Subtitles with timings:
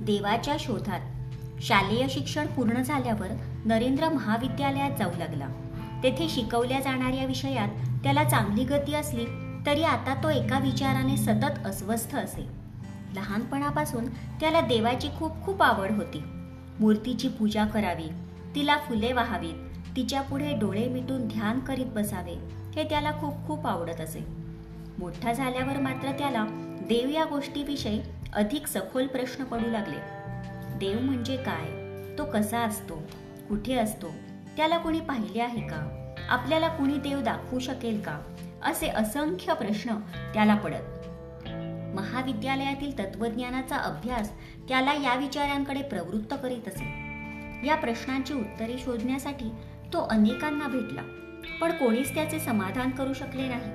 [0.00, 1.00] देवाच्या शोधात.
[1.62, 3.28] शालेय शिक्षण पूर्ण झाल्यावर
[3.64, 5.48] नरेंद्र महाविद्यालयात जाऊ लागला.
[6.02, 7.68] तेथे शिकवल्या जाणाऱ्या विषयात
[8.02, 9.24] त्याला चांगली गती असली
[9.66, 12.46] तरी आता तो एका विचाराने सतत अस्वस्थ असे.
[13.14, 14.06] लहानपणापासून
[14.40, 16.22] त्याला देवाची खूप खूप आवड होती.
[16.80, 18.08] मूर्तीची पूजा करावी
[18.54, 19.54] तिला फुले वाहावीत
[19.96, 22.34] तिच्या पुढे डोळे मिटून ध्यान करीत बसावे
[22.76, 24.24] हे त्याला खूप खूप आवडत असे.
[24.98, 26.44] मोठा झाल्यावर मात्र त्याला
[26.88, 28.00] देव या गोष्टीविषयी
[28.34, 29.96] अधिक सखोल प्रश्न पडू लागले.
[30.78, 31.80] देव म्हणजे काय?
[32.18, 33.02] तो कसा असतो?
[33.48, 34.06] कुठे असतो?
[34.56, 36.12] त्याला कोणी पाहिले आहे का?
[36.28, 38.20] आपल्याला कुणी देव दाखवू शकेल का?
[38.62, 39.94] असे असंख्य प्रश्न
[40.34, 41.08] त्याला पडत.
[41.96, 44.32] महाविद्यालयातील तत्वज्ञानाचा अभ्यास
[44.68, 47.10] त्याला या विचारांकडे प्रवृत्त करीत असे.
[47.66, 49.50] या प्रश्नांची उत्तरे शोधण्यासाठी
[49.92, 51.02] तो अनेकांना भेटला
[51.60, 53.70] पण कोणीच त्याचे समाधान करू शकले नाही.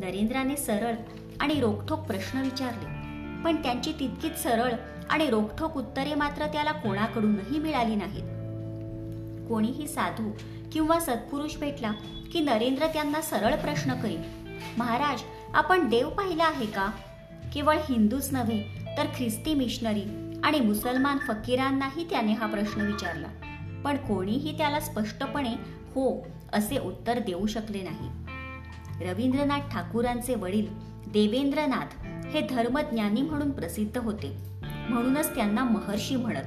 [0.00, 0.94] नरेंद्राने सरळ
[1.40, 3.01] आणि रोखठोक प्रश्न विचारले.
[3.44, 4.72] पण त्यांची तितकीच सरळ
[5.10, 8.22] आणि रोखठोक उत्तरे मात्र त्याला कोणाकडूनही मिळाली नाहीत.
[9.48, 10.30] कोणीही साधू
[10.72, 11.92] किंवा सत्पुरुष भेटला
[12.32, 14.22] की नरेंद्र त्यांना सरळ प्रश्न करील
[14.78, 15.22] महाराज
[15.54, 16.90] आपण देव पाहिला आहे का?
[17.54, 18.64] केवळ हिंदूच नव्हे
[18.96, 20.04] तर ख्रिस्ती मिशनरी
[20.44, 23.28] आणि मुसलमान फकीरांनाही त्याने हा प्रश्न विचारला.
[23.84, 25.54] पण कोणीही त्याला स्पष्टपणे
[25.94, 28.08] हो असे उत्तर देऊ शकले नाही.
[29.08, 30.66] रवींद्रनाथ ठाकूरांचे वडील
[31.06, 32.01] देवेंद्रनाथ
[32.32, 34.36] हे धर्मज्ञानी म्हणून प्रसिद्ध होते.
[34.88, 36.44] म्हणूनच त्यांना महर्षी म्हणत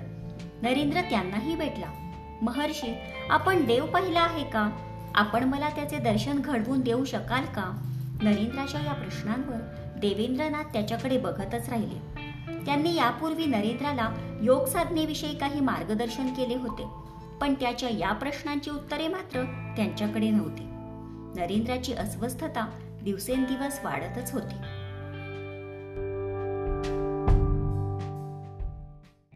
[0.62, 1.88] नरेंद्र त्यांनाही भेटला.
[2.42, 2.96] महर्षी
[3.30, 4.70] आपण देव पाहिला आहे का?
[5.16, 7.82] आपण मला त्याचे दर्शन घडवून देऊ शकाल का?
[8.22, 12.26] नरेंद्राच्या या प्रश्नांवर देवेंद्रनाथ त्याच्याकडे बघतच राहिले.
[12.66, 16.84] त्यांनी यापूर्वी नरेंद्राला योग साधनेविषयी काही मार्गदर्शन केले होते
[17.42, 19.44] पण त्याच्या या प्रश्नांची उत्तरे मात्र
[19.76, 20.64] त्यांच्याकडे नव्हती.
[21.40, 22.70] नरेंद्राची अस्वस्थता
[23.04, 24.85] दिवसेंदिवस वाढतच होती.